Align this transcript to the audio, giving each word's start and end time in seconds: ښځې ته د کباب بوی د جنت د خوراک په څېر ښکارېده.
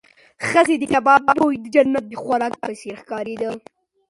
ښځې 0.47 0.75
ته 0.81 0.87
د 0.89 0.91
کباب 0.91 1.21
بوی 1.37 1.55
د 1.63 1.65
جنت 1.75 2.03
د 2.09 2.13
خوراک 2.21 2.53
په 2.61 2.71
څېر 2.79 2.95
ښکارېده. 3.01 3.49